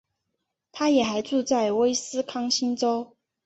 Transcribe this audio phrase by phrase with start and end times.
[0.71, 3.15] 她也还住在威斯康星州。